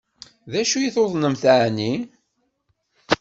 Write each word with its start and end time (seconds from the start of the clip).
D 0.51 0.53
acu 0.61 0.77
i 0.81 0.89
tuḍnemt 0.95 1.43
ɛni? 1.61 1.93